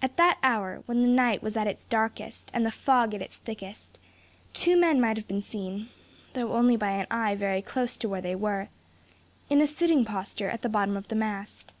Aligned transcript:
At 0.00 0.16
that 0.16 0.38
hour, 0.42 0.82
when 0.86 1.02
the 1.02 1.08
night 1.08 1.42
was 1.42 1.58
at 1.58 1.66
its 1.66 1.84
darkest, 1.84 2.50
and 2.54 2.64
the 2.64 2.70
fog 2.70 3.12
at 3.12 3.20
its 3.20 3.36
thickest, 3.36 3.98
two 4.54 4.80
men 4.80 4.98
might 4.98 5.18
have 5.18 5.28
been 5.28 5.42
seen, 5.42 5.90
though 6.32 6.54
only 6.54 6.74
by 6.74 6.92
an 6.92 7.06
eye 7.10 7.34
very 7.34 7.60
close 7.60 7.98
to 7.98 8.08
where 8.08 8.22
they 8.22 8.34
were, 8.34 8.68
in 9.50 9.60
a 9.60 9.66
sitting 9.66 10.06
posture 10.06 10.48
at 10.48 10.62
the 10.62 10.70
bottom 10.70 10.96
of 10.96 11.08
the 11.08 11.16
mast. 11.16 11.74